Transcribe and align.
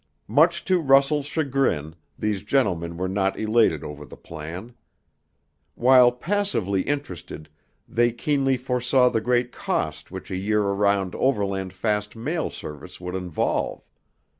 Much 0.27 0.65
to 0.65 0.79
Russell's 0.79 1.27
chagrin, 1.27 1.93
these 2.17 2.41
gentlemen 2.41 2.97
were 2.97 3.07
not 3.07 3.37
elated 3.37 3.83
over 3.83 4.03
the 4.03 4.17
plan. 4.17 4.73
While 5.75 6.11
passively 6.11 6.81
interested, 6.81 7.49
they 7.87 8.11
keenly 8.11 8.57
foresaw 8.57 9.09
the 9.11 9.21
great 9.21 9.51
cost 9.51 10.09
which 10.09 10.31
a 10.31 10.35
year 10.35 10.63
around 10.63 11.13
overland 11.13 11.71
fast 11.71 12.15
mail 12.15 12.49
service 12.49 12.99
would 12.99 13.13
involve. 13.13 13.83